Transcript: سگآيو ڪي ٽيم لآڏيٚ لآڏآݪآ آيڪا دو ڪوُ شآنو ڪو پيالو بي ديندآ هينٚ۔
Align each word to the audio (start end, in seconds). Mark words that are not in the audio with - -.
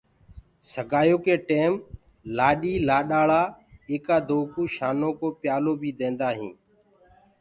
سگآيو 0.71 1.17
ڪي 1.25 1.35
ٽيم 1.49 1.71
لآڏيٚ 2.37 2.83
لآڏآݪآ 2.87 3.41
آيڪا 3.91 4.17
دو 4.27 4.39
ڪوُ 4.53 4.61
شآنو 4.75 5.09
ڪو 5.19 5.27
پيالو 5.41 5.73
بي 5.81 5.89
ديندآ 5.99 6.29
هينٚ۔ 6.37 6.57